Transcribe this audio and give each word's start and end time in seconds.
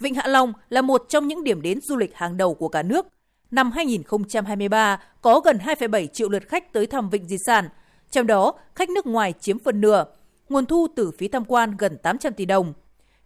Vịnh 0.00 0.14
Hạ 0.14 0.26
Long 0.26 0.52
là 0.68 0.82
một 0.82 1.06
trong 1.08 1.28
những 1.28 1.44
điểm 1.44 1.62
đến 1.62 1.80
du 1.80 1.96
lịch 1.96 2.14
hàng 2.14 2.36
đầu 2.36 2.54
của 2.54 2.68
cả 2.68 2.82
nước. 2.82 3.06
Năm 3.50 3.70
2023 3.70 5.00
có 5.20 5.40
gần 5.40 5.58
2,7 5.58 6.06
triệu 6.06 6.28
lượt 6.28 6.48
khách 6.48 6.72
tới 6.72 6.86
thăm 6.86 7.10
Vịnh 7.10 7.28
Di 7.28 7.36
Sản, 7.46 7.68
trong 8.10 8.26
đó 8.26 8.54
khách 8.74 8.90
nước 8.90 9.06
ngoài 9.06 9.34
chiếm 9.40 9.58
phần 9.58 9.80
nửa. 9.80 10.04
Nguồn 10.48 10.66
thu 10.66 10.86
từ 10.96 11.10
phí 11.18 11.28
tham 11.28 11.44
quan 11.44 11.76
gần 11.76 11.98
800 12.02 12.32
tỷ 12.32 12.44
đồng. 12.44 12.72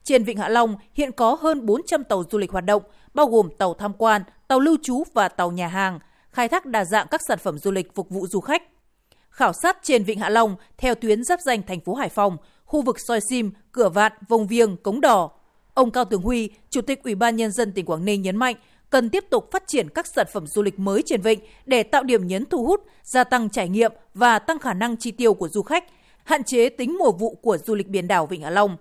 Trên 0.05 0.25
Vịnh 0.25 0.39
Hạ 0.39 0.49
Long 0.49 0.77
hiện 0.95 1.13
có 1.13 1.35
hơn 1.41 1.67
400 1.67 2.05
tàu 2.05 2.25
du 2.31 2.39
lịch 2.39 2.53
hoạt 2.53 2.65
động, 2.65 2.83
bao 3.15 3.27
gồm 3.27 3.49
tàu 3.59 3.75
tham 3.75 3.93
quan, 3.93 4.23
tàu 4.49 4.61
lưu 4.61 4.77
trú 4.83 5.03
và 5.15 5.29
tàu 5.29 5.51
nhà 5.51 5.69
hàng, 5.69 5.99
khai 6.31 6.49
thác 6.49 6.67
đa 6.67 6.85
dạng 6.85 7.07
các 7.11 7.21
sản 7.29 7.39
phẩm 7.39 7.59
du 7.59 7.71
lịch 7.71 7.95
phục 7.95 8.11
vụ 8.11 8.27
du 8.27 8.41
khách. 8.41 8.63
Khảo 9.31 9.53
sát 9.53 9.79
trên 9.83 10.05
Vịnh 10.05 10.19
Hạ 10.19 10.29
Long 10.29 10.57
theo 10.79 10.95
tuyến 10.95 11.25
giáp 11.25 11.41
danh 11.41 11.63
thành 11.63 11.81
phố 11.81 11.95
Hải 11.95 12.09
Phòng, 12.09 12.37
khu 12.65 12.83
vực 12.83 12.97
Soi 13.09 13.21
Sim, 13.31 13.51
Cửa 13.73 13.89
Vạn, 13.89 14.13
Vông 14.29 14.47
Viêng, 14.47 14.77
Cống 14.77 15.01
Đỏ. 15.01 15.31
Ông 15.75 15.91
Cao 15.91 16.05
Tường 16.05 16.23
Huy, 16.23 16.51
Chủ 16.71 16.81
tịch 16.81 17.03
Ủy 17.03 17.15
ban 17.15 17.37
Nhân 17.37 17.53
dân 17.53 17.73
tỉnh 17.73 17.87
Quảng 17.87 18.05
Ninh 18.05 18.23
nhấn 18.23 18.37
mạnh, 18.37 18.57
cần 18.91 19.11
tiếp 19.11 19.25
tục 19.31 19.49
phát 19.53 19.63
triển 19.67 19.89
các 19.89 20.07
sản 20.07 20.27
phẩm 20.33 20.47
du 20.47 20.63
lịch 20.63 20.79
mới 20.79 21.03
trên 21.07 21.21
vịnh 21.21 21.41
để 21.67 21.83
tạo 21.83 22.03
điểm 22.03 22.27
nhấn 22.27 22.45
thu 22.47 22.67
hút, 22.67 22.85
gia 23.03 23.25
tăng 23.25 23.51
trải 23.51 23.69
nghiệm 23.69 23.93
và 24.15 24.39
tăng 24.39 24.59
khả 24.59 24.75
năng 24.75 24.97
chi 24.97 25.11
tiêu 25.11 25.35
của 25.35 25.49
du 25.49 25.63
khách, 25.63 25.85
hạn 26.25 26.45
chế 26.45 26.69
tính 26.69 26.97
mùa 26.99 27.13
vụ 27.13 27.35
của 27.43 27.59
du 27.59 27.75
lịch 27.75 27.89
biển 27.89 28.09
đảo 28.09 28.27
Vịnh 28.27 28.43
Hạ 28.43 28.51
Long. 28.51 28.77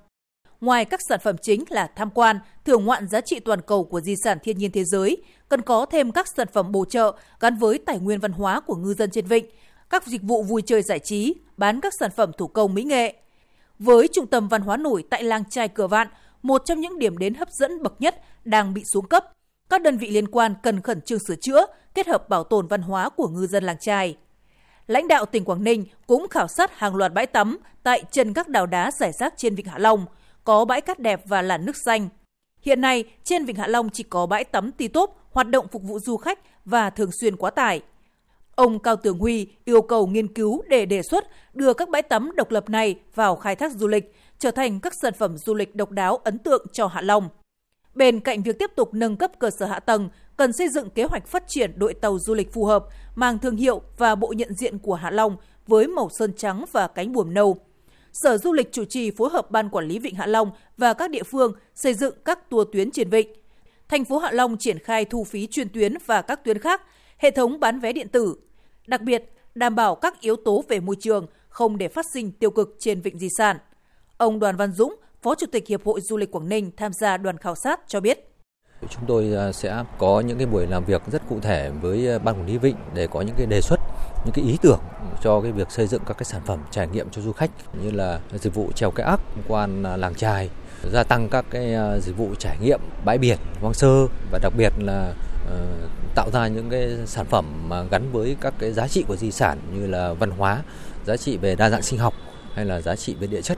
Ngoài 0.61 0.85
các 0.85 0.99
sản 1.09 1.19
phẩm 1.23 1.35
chính 1.41 1.63
là 1.69 1.87
tham 1.95 2.09
quan, 2.09 2.39
thưởng 2.65 2.85
ngoạn 2.85 3.07
giá 3.07 3.21
trị 3.21 3.39
toàn 3.39 3.61
cầu 3.61 3.83
của 3.83 4.01
di 4.01 4.15
sản 4.23 4.37
thiên 4.43 4.57
nhiên 4.57 4.71
thế 4.71 4.83
giới, 4.83 5.17
cần 5.49 5.61
có 5.61 5.85
thêm 5.85 6.11
các 6.11 6.27
sản 6.37 6.47
phẩm 6.53 6.71
bổ 6.71 6.85
trợ 6.85 7.15
gắn 7.39 7.57
với 7.57 7.77
tài 7.77 7.99
nguyên 7.99 8.19
văn 8.19 8.31
hóa 8.31 8.59
của 8.59 8.75
ngư 8.75 8.93
dân 8.93 9.11
trên 9.11 9.25
vịnh, 9.25 9.45
các 9.89 10.07
dịch 10.07 10.21
vụ 10.21 10.43
vui 10.43 10.61
chơi 10.61 10.81
giải 10.81 10.99
trí, 10.99 11.35
bán 11.57 11.81
các 11.81 11.93
sản 11.99 12.11
phẩm 12.15 12.31
thủ 12.37 12.47
công 12.47 12.73
mỹ 12.73 12.83
nghệ. 12.83 13.15
Với 13.79 14.07
trung 14.07 14.27
tâm 14.27 14.47
văn 14.47 14.61
hóa 14.61 14.77
nổi 14.77 15.03
tại 15.09 15.23
làng 15.23 15.43
trai 15.49 15.67
Cửa 15.67 15.87
Vạn, 15.87 16.07
một 16.43 16.61
trong 16.65 16.79
những 16.79 16.99
điểm 16.99 17.17
đến 17.17 17.33
hấp 17.33 17.51
dẫn 17.51 17.83
bậc 17.83 18.01
nhất 18.01 18.15
đang 18.43 18.73
bị 18.73 18.83
xuống 18.85 19.07
cấp, 19.07 19.25
các 19.69 19.81
đơn 19.81 19.97
vị 19.97 20.09
liên 20.09 20.27
quan 20.27 20.53
cần 20.63 20.81
khẩn 20.81 21.01
trương 21.01 21.19
sửa 21.19 21.35
chữa, 21.35 21.65
kết 21.93 22.07
hợp 22.07 22.29
bảo 22.29 22.43
tồn 22.43 22.67
văn 22.67 22.81
hóa 22.81 23.09
của 23.09 23.27
ngư 23.27 23.47
dân 23.47 23.63
làng 23.63 23.77
trài. 23.79 24.17
Lãnh 24.87 25.07
đạo 25.07 25.25
tỉnh 25.25 25.45
Quảng 25.45 25.63
Ninh 25.63 25.85
cũng 26.07 26.27
khảo 26.27 26.47
sát 26.47 26.77
hàng 26.77 26.95
loạt 26.95 27.13
bãi 27.13 27.27
tắm 27.27 27.57
tại 27.83 28.03
chân 28.11 28.33
các 28.33 28.47
đảo 28.47 28.65
đá 28.65 28.91
giải 28.91 29.11
rác 29.11 29.33
trên 29.37 29.55
Vịnh 29.55 29.65
Hạ 29.65 29.77
Long, 29.77 30.05
có 30.43 30.65
bãi 30.65 30.81
cát 30.81 30.99
đẹp 30.99 31.21
và 31.25 31.41
làn 31.41 31.65
nước 31.65 31.77
xanh. 31.85 32.09
Hiện 32.61 32.81
nay, 32.81 33.03
trên 33.23 33.45
Vịnh 33.45 33.55
Hạ 33.55 33.67
Long 33.67 33.89
chỉ 33.89 34.03
có 34.03 34.25
bãi 34.25 34.43
tắm 34.43 34.71
Ti 34.71 34.87
Tốp 34.87 35.29
hoạt 35.31 35.49
động 35.49 35.67
phục 35.67 35.83
vụ 35.83 35.99
du 35.99 36.17
khách 36.17 36.39
và 36.65 36.89
thường 36.89 37.11
xuyên 37.11 37.35
quá 37.35 37.51
tải. 37.51 37.81
Ông 38.55 38.79
Cao 38.79 38.95
Tường 38.95 39.19
Huy 39.19 39.47
yêu 39.65 39.81
cầu 39.81 40.07
nghiên 40.07 40.33
cứu 40.33 40.61
để 40.67 40.85
đề 40.85 41.01
xuất 41.01 41.27
đưa 41.53 41.73
các 41.73 41.89
bãi 41.89 42.01
tắm 42.01 42.31
độc 42.35 42.51
lập 42.51 42.69
này 42.69 42.99
vào 43.15 43.35
khai 43.35 43.55
thác 43.55 43.71
du 43.71 43.87
lịch, 43.87 44.15
trở 44.39 44.51
thành 44.51 44.79
các 44.79 44.93
sản 45.01 45.13
phẩm 45.13 45.37
du 45.37 45.53
lịch 45.53 45.75
độc 45.75 45.91
đáo 45.91 46.17
ấn 46.17 46.37
tượng 46.37 46.65
cho 46.73 46.87
Hạ 46.87 47.01
Long. 47.01 47.29
Bên 47.95 48.19
cạnh 48.19 48.43
việc 48.43 48.59
tiếp 48.59 48.71
tục 48.75 48.93
nâng 48.93 49.17
cấp 49.17 49.31
cơ 49.39 49.49
sở 49.49 49.65
hạ 49.65 49.79
tầng, 49.79 50.09
cần 50.37 50.53
xây 50.53 50.69
dựng 50.69 50.89
kế 50.89 51.03
hoạch 51.03 51.27
phát 51.27 51.43
triển 51.47 51.71
đội 51.75 51.93
tàu 51.93 52.19
du 52.19 52.33
lịch 52.33 52.53
phù 52.53 52.65
hợp, 52.65 52.85
mang 53.15 53.39
thương 53.39 53.57
hiệu 53.57 53.81
và 53.97 54.15
bộ 54.15 54.33
nhận 54.37 54.53
diện 54.53 54.79
của 54.79 54.95
Hạ 54.95 55.11
Long 55.11 55.37
với 55.67 55.87
màu 55.87 56.09
sơn 56.09 56.33
trắng 56.37 56.65
và 56.71 56.87
cánh 56.87 57.11
buồm 57.11 57.33
nâu. 57.33 57.57
Sở 58.13 58.37
Du 58.37 58.53
lịch 58.53 58.71
chủ 58.71 58.85
trì 58.85 59.11
phối 59.11 59.29
hợp 59.29 59.51
Ban 59.51 59.69
Quản 59.69 59.87
lý 59.87 59.99
Vịnh 59.99 60.15
Hạ 60.15 60.25
Long 60.25 60.51
và 60.77 60.93
các 60.93 61.11
địa 61.11 61.23
phương 61.23 61.53
xây 61.75 61.93
dựng 61.93 62.15
các 62.25 62.49
tour 62.49 62.67
tuyến 62.71 62.91
trên 62.91 63.09
vịnh. 63.09 63.33
Thành 63.87 64.05
phố 64.05 64.17
Hạ 64.17 64.31
Long 64.31 64.57
triển 64.57 64.79
khai 64.79 65.05
thu 65.05 65.23
phí 65.23 65.47
chuyên 65.47 65.69
tuyến 65.69 65.93
và 66.05 66.21
các 66.21 66.43
tuyến 66.43 66.59
khác, 66.59 66.81
hệ 67.17 67.31
thống 67.31 67.59
bán 67.59 67.79
vé 67.79 67.93
điện 67.93 68.07
tử. 68.07 68.35
Đặc 68.87 69.01
biệt, 69.01 69.23
đảm 69.55 69.75
bảo 69.75 69.95
các 69.95 70.21
yếu 70.21 70.35
tố 70.35 70.63
về 70.67 70.79
môi 70.79 70.95
trường, 70.99 71.27
không 71.47 71.77
để 71.77 71.87
phát 71.87 72.05
sinh 72.13 72.31
tiêu 72.31 72.49
cực 72.51 72.75
trên 72.79 73.01
vịnh 73.01 73.19
di 73.19 73.27
sản. 73.37 73.57
Ông 74.17 74.39
Đoàn 74.39 74.55
Văn 74.55 74.71
Dũng, 74.71 74.95
Phó 75.21 75.35
Chủ 75.35 75.47
tịch 75.51 75.67
Hiệp 75.67 75.85
hội 75.85 76.01
Du 76.01 76.17
lịch 76.17 76.31
Quảng 76.31 76.49
Ninh 76.49 76.71
tham 76.77 76.93
gia 76.93 77.17
đoàn 77.17 77.37
khảo 77.37 77.55
sát 77.55 77.79
cho 77.87 77.99
biết. 77.99 78.29
Chúng 78.89 79.03
tôi 79.07 79.33
à, 79.37 79.51
sẽ 79.51 79.83
có 79.97 80.19
những 80.19 80.37
cái 80.37 80.47
buổi 80.47 80.67
làm 80.67 80.85
việc 80.85 81.01
rất 81.11 81.21
cụ 81.29 81.39
thể 81.41 81.71
với 81.81 82.09
à, 82.11 82.19
ban 82.19 82.35
quản 82.35 82.47
lý 82.47 82.57
vịnh 82.57 82.75
để 82.93 83.07
có 83.07 83.21
những 83.21 83.35
cái 83.37 83.45
đề 83.45 83.61
xuất, 83.61 83.79
những 84.25 84.33
cái 84.33 84.45
ý 84.45 84.57
tưởng 84.61 84.79
cho 85.23 85.41
cái 85.41 85.51
việc 85.51 85.71
xây 85.71 85.87
dựng 85.87 86.01
các 86.07 86.17
cái 86.17 86.25
sản 86.25 86.41
phẩm 86.45 86.59
trải 86.71 86.87
nghiệm 86.87 87.09
cho 87.09 87.21
du 87.21 87.31
khách 87.31 87.51
như 87.83 87.91
là 87.91 88.19
dịch 88.33 88.55
vụ 88.55 88.71
trèo 88.75 88.91
cái 88.91 89.05
ác 89.05 89.19
quan 89.47 89.83
à, 89.83 89.97
làng 89.97 90.15
trài, 90.15 90.49
gia 90.91 91.03
tăng 91.03 91.29
các 91.29 91.45
cái 91.49 91.75
dịch 92.01 92.17
vụ 92.17 92.35
trải 92.39 92.57
nghiệm 92.61 92.79
bãi 93.05 93.17
biển 93.17 93.37
hoang 93.61 93.73
sơ 93.73 94.07
và 94.31 94.39
đặc 94.41 94.53
biệt 94.57 94.73
là 94.77 95.13
ờ, 95.49 95.59
tạo 96.15 96.29
ra 96.33 96.47
những 96.47 96.69
cái 96.69 96.89
sản 97.05 97.25
phẩm 97.25 97.69
mà 97.69 97.83
gắn 97.91 98.11
với 98.11 98.35
các 98.41 98.53
cái 98.59 98.73
giá 98.73 98.87
trị 98.87 99.03
của 99.07 99.15
di 99.15 99.31
sản 99.31 99.57
như 99.73 99.87
là 99.87 100.13
văn 100.13 100.31
hóa, 100.31 100.61
giá 101.05 101.17
trị 101.17 101.37
về 101.37 101.55
đa 101.55 101.69
dạng 101.69 101.81
sinh 101.81 101.99
học 101.99 102.13
hay 102.53 102.65
là 102.65 102.81
giá 102.81 102.95
trị 102.95 103.15
về 103.19 103.27
địa 103.27 103.41
chất 103.41 103.57